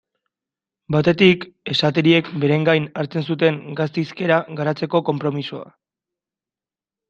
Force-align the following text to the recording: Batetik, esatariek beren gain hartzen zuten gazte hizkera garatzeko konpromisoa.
Batetik, 0.95 1.45
esatariek 1.73 2.31
beren 2.45 2.67
gain 2.69 2.89
hartzen 3.03 3.27
zuten 3.29 3.61
gazte 3.83 4.07
hizkera 4.07 4.43
garatzeko 4.63 5.05
konpromisoa. 5.15 5.73